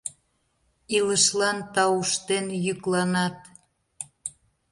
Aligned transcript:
Илышлан 0.95 1.57
тауштен 1.73 2.45
йӱкланат. 2.65 3.35